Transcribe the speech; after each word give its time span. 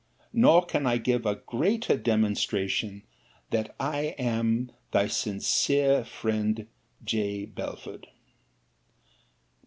Nor 0.33 0.65
can 0.65 0.87
I 0.87 0.97
give 0.97 1.27
a 1.27 1.35
greater 1.45 1.95
demonstration, 1.95 3.03
that 3.51 3.75
I 3.79 4.15
am 4.17 4.71
Thy 4.91 5.05
sincere 5.05 6.03
friend, 6.03 6.65
J. 7.05 7.45
BELFORD. 7.45 8.07